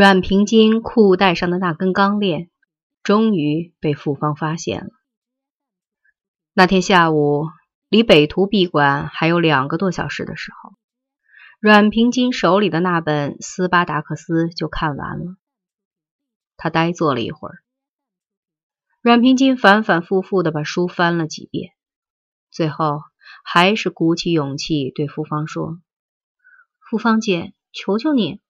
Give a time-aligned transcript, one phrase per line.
[0.00, 2.50] 阮平金裤带上的那根钢链，
[3.02, 4.90] 终于被傅芳发现了。
[6.52, 7.48] 那天下午，
[7.88, 10.74] 离北图闭馆还有两个多小时的时候，
[11.58, 15.36] 阮平金手里的那本《斯巴达克斯》就看完了。
[16.56, 17.58] 他呆坐了一会儿，
[19.02, 21.72] 阮平金反反复复的把书翻了几遍，
[22.52, 23.00] 最后
[23.42, 25.80] 还是鼓起勇气对傅芳说
[26.88, 28.40] ：“傅芳姐，求求你。”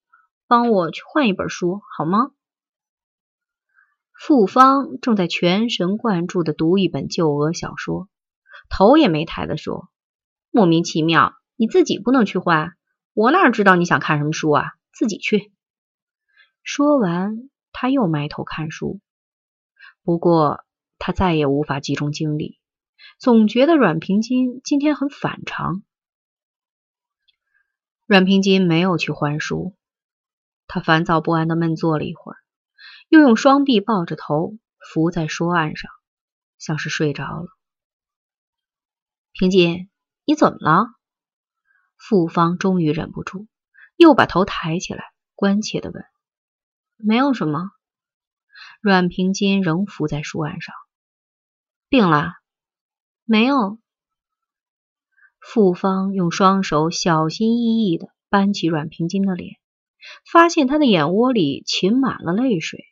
[0.49, 2.31] 帮我去换一本书好吗？
[4.19, 8.09] 傅芳正在全神贯注的读一本旧俄小说，
[8.71, 9.91] 头也没抬的说
[10.51, 12.73] ：“莫名其妙，你自己不能去换？
[13.13, 14.73] 我哪知道你想看什么书啊？
[14.91, 15.53] 自己去。”
[16.65, 19.01] 说完，他又埋头看书。
[20.03, 20.65] 不过
[20.99, 22.59] 他再也无法集中精力，
[23.19, 25.83] 总觉得阮平金今天很反常。
[28.07, 29.75] 阮平金没有去换书。
[30.69, 32.37] 他烦躁不安的闷坐了一会儿，
[33.09, 35.91] 又用双臂抱着头伏在书案上，
[36.59, 37.49] 像是睡着了。
[39.33, 39.89] 平金，
[40.25, 40.87] 你怎么了？
[41.97, 43.49] 傅芳终于忍不住，
[43.97, 46.05] 又把头抬起来，关切的问
[46.97, 47.71] ：“没有什么。”
[48.81, 50.75] 阮平金仍伏在书案上。
[51.89, 52.35] 病了？
[53.25, 53.79] 没有。
[55.41, 59.57] 傅芳用双手小心翼翼的扳起阮平金的脸。
[60.31, 62.85] 发现他的眼窝里噙满了泪水，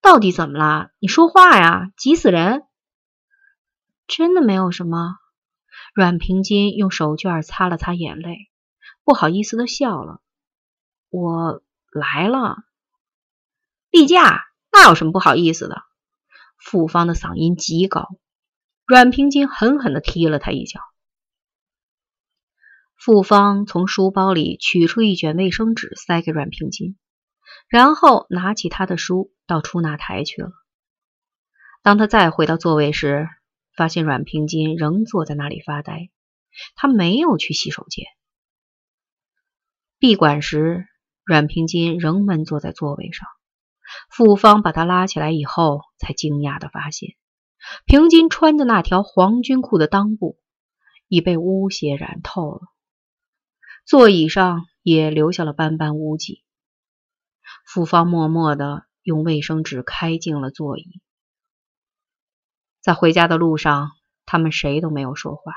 [0.00, 0.90] 到底怎么了？
[0.98, 1.92] 你说话呀！
[1.96, 2.64] 急死人！
[4.06, 5.16] 真的没有什么。
[5.94, 8.48] 阮平金用手绢擦了擦眼泪，
[9.04, 10.20] 不好意思的笑了。
[11.10, 12.56] 我来了，
[13.90, 15.82] 例假，那有什么不好意思的？
[16.56, 18.08] 傅芳的嗓音极高，
[18.86, 20.80] 阮平金狠狠的踢了他一脚。
[23.04, 26.96] 傅芳从书包里取出一卷卫生纸，塞给阮平金，
[27.68, 30.52] 然后拿起他的书到出纳台去了。
[31.82, 33.26] 当他再回到座位时，
[33.76, 36.10] 发现阮平金仍坐在那里发呆，
[36.76, 38.06] 他没有去洗手间。
[39.98, 40.86] 闭馆时，
[41.24, 43.26] 阮平金仍闷坐在座位上。
[44.10, 47.16] 傅芳把他拉起来以后，才惊讶的发现，
[47.84, 50.38] 平金穿的那条黄军裤的裆部
[51.08, 52.60] 已被污血染透了。
[53.84, 56.42] 座椅上也留下了斑斑污迹。
[57.66, 61.00] 傅芳默默的用卫生纸开净了座椅。
[62.80, 63.92] 在回家的路上，
[64.26, 65.52] 他们谁都没有说话。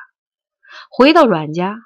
[0.90, 1.78] 回到阮家，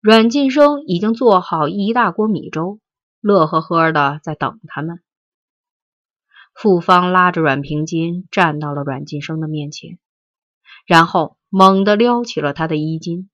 [0.00, 2.80] 阮晋生已经做好一大锅米粥，
[3.20, 5.02] 乐呵呵的在等他们。
[6.54, 9.98] 傅芳拉着阮平金站到了阮晋生的面前，
[10.86, 13.30] 然后猛地撩起了他的衣襟，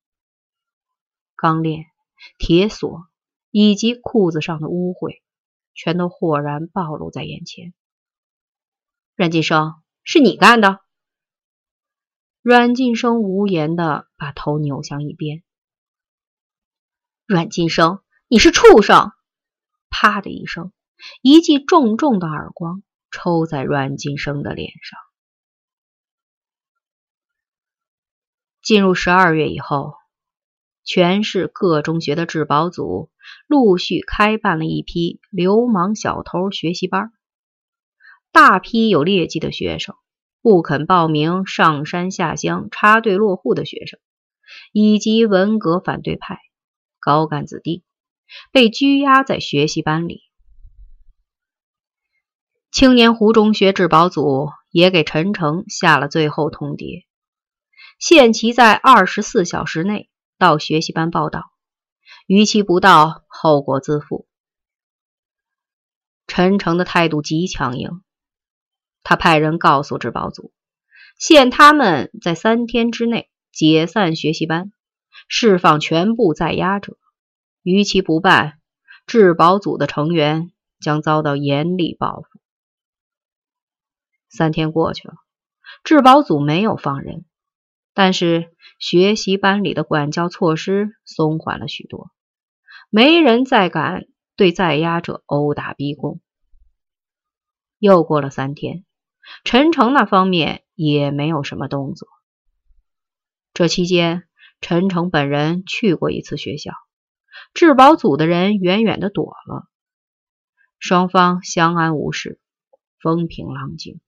[1.36, 1.86] 刚练。
[2.38, 3.08] 铁锁
[3.50, 5.22] 以及裤子上的污秽，
[5.74, 7.72] 全都豁然暴露在眼前。
[9.14, 10.80] 阮晋生，是你干的？
[12.42, 15.42] 阮晋生无言的把头扭向一边。
[17.26, 19.12] 阮晋生，你是畜生！
[19.88, 20.72] 啪的一声，
[21.22, 24.98] 一记重重的耳光抽在阮晋生的脸上。
[28.60, 29.94] 进入十二月以后。
[30.84, 33.10] 全市各中学的治保组
[33.46, 37.10] 陆续开办了一批流氓小偷学习班，
[38.32, 39.94] 大批有劣迹的学生、
[40.42, 43.98] 不肯报名上山下乡插队落户的学生，
[44.72, 46.38] 以及文革反对派、
[47.00, 47.82] 高干子弟，
[48.52, 50.20] 被拘押在学习班里。
[52.70, 57.06] 青年湖中学治保组也给陈诚下了最后通牒，
[57.98, 60.10] 限期在二十四小时内。
[60.38, 61.52] 到学习班报道，
[62.26, 64.26] 逾期不到，后果自负。
[66.26, 68.02] 陈诚的态度极强硬，
[69.02, 70.52] 他派人告诉治保组，
[71.18, 74.72] 限他们在三天之内解散学习班，
[75.28, 76.96] 释放全部在押者。
[77.62, 78.60] 逾期不办，
[79.06, 82.40] 治保组的成员将遭到严厉报复。
[84.28, 85.14] 三天过去了，
[85.84, 87.24] 治保组没有放人。
[87.92, 88.53] 但是
[88.84, 92.10] 学习班里的管教措施松缓了许多，
[92.90, 94.04] 没人再敢
[94.36, 96.20] 对在押者殴打逼供。
[97.78, 98.84] 又过了三天，
[99.42, 102.06] 陈诚那方面也没有什么动作。
[103.54, 104.28] 这期间，
[104.60, 106.74] 陈诚本人去过一次学校，
[107.54, 109.66] 治保组的人远远的躲了，
[110.78, 112.38] 双方相安无事，
[113.00, 113.98] 风平浪静。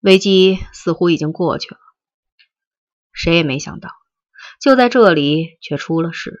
[0.00, 1.78] 危机似乎已经过去了，
[3.22, 3.90] 谁也没想到，
[4.62, 6.40] 就在这里却出了事。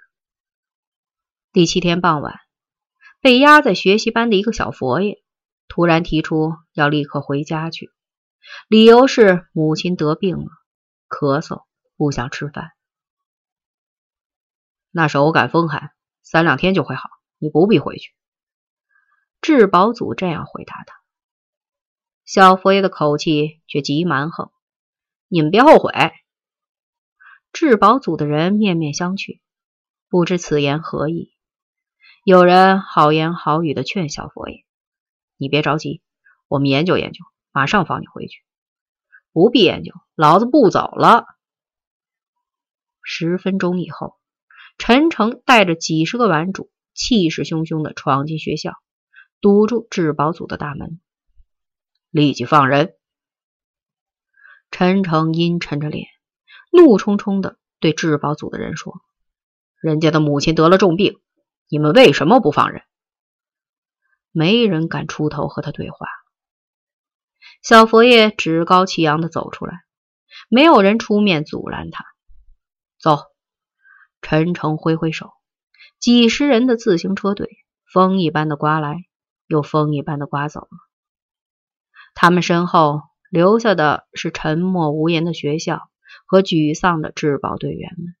[1.52, 2.40] 第七天傍晚，
[3.20, 5.22] 被压在学习班的一个小佛爷
[5.68, 7.90] 突然提出要立刻回家去，
[8.66, 10.46] 理由是母亲得病了，
[11.06, 11.64] 咳嗽，
[11.98, 12.72] 不想吃饭。
[14.90, 15.90] 那是偶感风寒，
[16.22, 18.14] 三两天就会好，你不必回去。
[19.42, 20.94] 智宝祖这样回答他。
[22.24, 24.50] 小佛爷的口气却极蛮横
[25.28, 25.92] ：“你们别后悔。”
[27.52, 29.40] 智宝组的人面面相觑，
[30.08, 31.34] 不知此言何意。
[32.24, 34.64] 有人好言好语的劝小佛爷
[35.36, 36.00] ：“你别着急，
[36.48, 38.42] 我们研究研究，马上放你回去。
[39.32, 41.26] ”“不必研究，老子不走了。”
[43.02, 44.18] 十分钟以后，
[44.78, 48.74] 陈诚带着几十个顽主，气势汹汹的闯进学校，
[49.40, 51.00] 堵住智宝组的大门，
[52.10, 52.94] 立即放人。
[54.70, 56.06] 陈诚阴沉着脸。
[56.70, 59.02] 怒冲冲的对质保组的人说
[59.82, 61.20] ：“人家的母亲得了重病，
[61.68, 62.82] 你们为什么不放人？”
[64.32, 66.06] 没人敢出头和他对话。
[67.62, 69.82] 小佛爷趾高气扬的走出来，
[70.48, 72.04] 没有人出面阻拦他。
[72.98, 73.24] 走，
[74.22, 75.32] 陈诚挥挥手，
[75.98, 77.48] 几十人的自行车队
[77.92, 79.04] 风一般的刮来，
[79.48, 80.68] 又风一般的刮走了。
[82.14, 85.89] 他们身后留下的是沉默无言的学校。
[86.30, 88.14] 和沮丧的质保队员们，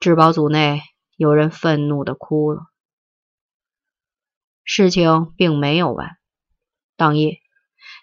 [0.00, 0.80] 质保组内
[1.14, 2.62] 有人愤怒的哭了。
[4.64, 6.16] 事情并没有完。
[6.96, 7.40] 当夜，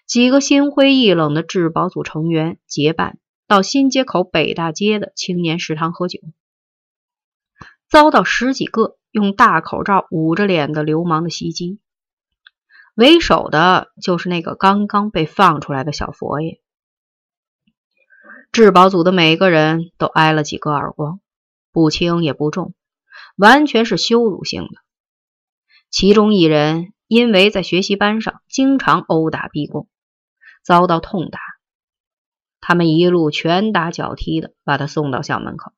[0.06, 6.20] 几个心灰意冷的质保组成员结伴到新街口北大街的青年食堂喝酒，
[7.88, 11.80] 遭到十几个用大口罩捂着脸的流氓的袭击。
[12.94, 16.60] 为首的就是那个刚刚被放出来的小佛爷。
[18.56, 21.20] 质保组的每个人都挨了几个耳光，
[21.72, 22.72] 不轻也不重，
[23.36, 24.80] 完全是羞辱性的。
[25.90, 29.90] 其中一人因为在学习班上经常殴打逼供，
[30.64, 31.38] 遭到痛打。
[32.58, 35.74] 他们一路拳打脚踢的把他送到校门口，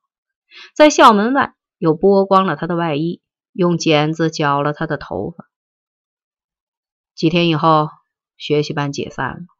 [0.73, 3.21] 在校门外又剥光了他的外衣，
[3.51, 5.49] 用剪子绞了他的头发。
[7.13, 7.89] 几天以后，
[8.37, 9.58] 学习班解散了。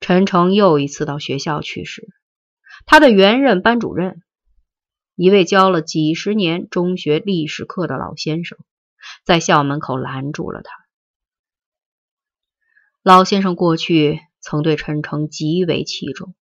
[0.00, 2.08] 陈诚又一次到学校去时，
[2.86, 4.22] 他的原任班主任，
[5.14, 8.58] 一位教了几十年中学历史课的老先生，
[9.24, 10.72] 在校门口拦住了他。
[13.02, 16.34] 老先生过去曾对陈诚极为器重，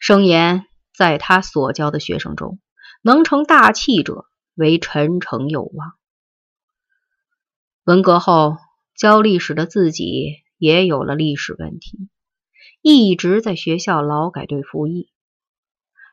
[0.00, 2.58] 声言在他所教的学生中，
[3.02, 5.94] 能成大器者为陈诚有望。
[7.84, 8.56] 文革后，
[8.96, 12.08] 教历史的自己也有了历史问题。
[12.82, 15.08] 一直在学校劳改队服役，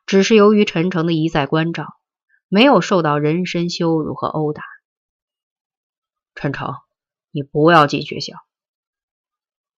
[0.05, 1.99] 只是由于陈诚的一再关照，
[2.47, 4.63] 没有受到人身羞辱和殴打。
[6.35, 6.75] 陈诚，
[7.31, 8.35] 你不要进学校。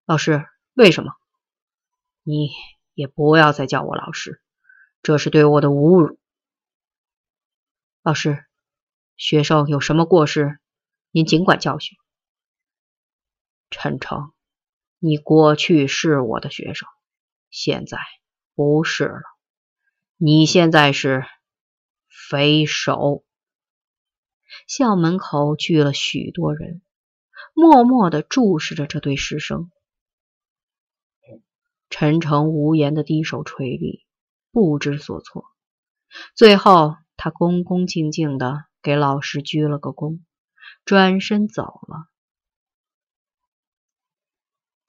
[0.05, 1.13] 老师，为什么？
[2.23, 2.49] 你
[2.93, 4.41] 也不要再叫我老师，
[5.01, 6.19] 这是对我的侮辱。
[8.03, 8.43] 老师，
[9.15, 10.59] 学生有什么过失，
[11.11, 11.97] 您尽管教训。
[13.69, 14.33] 陈诚。
[15.03, 16.88] 你过去是我的学生，
[17.50, 17.98] 现在
[18.53, 19.24] 不是了。
[20.15, 21.25] 你现在是
[22.30, 23.24] 匪首。
[24.67, 26.84] 校门口聚了许多人，
[27.55, 29.72] 默默的注视着这对师生。
[31.89, 34.05] 陈诚无言的低首垂立，
[34.51, 35.46] 不知所措。
[36.36, 40.20] 最后，他恭恭敬敬的给老师鞠了个躬，
[40.86, 42.11] 转身走了。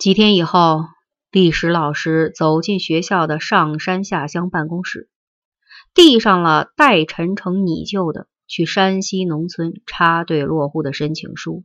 [0.02, 0.86] 几天以后，
[1.30, 5.08] 历史老师走进学校的上山下乡办公室，
[5.94, 11.62] 递上了代陈诚拟就的去山西农村插队落户的申请书。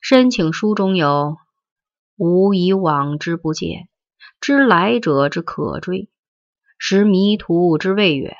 [0.00, 1.36] 申请书中有
[2.18, 3.88] “吾以往之不见，
[4.40, 6.10] 知来者之可追，
[6.76, 8.34] 识迷途之未远，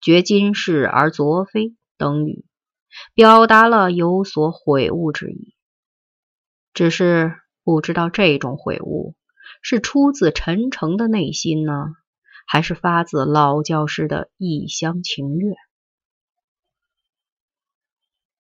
[0.00, 2.46] 觉今是而昨非”等语，
[3.12, 5.54] 表达了有所悔悟之意。
[6.72, 7.36] 只是。
[7.64, 9.14] 不知道这种悔悟
[9.62, 11.72] 是出自陈诚的内心呢，
[12.46, 15.54] 还是发自老教师的一厢情愿？